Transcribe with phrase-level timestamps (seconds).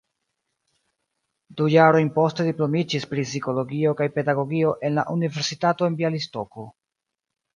[1.59, 6.67] Du jarojn poste diplomiĝis pri psikologio kaj pedagogio en la Universitato en Bjalistoko.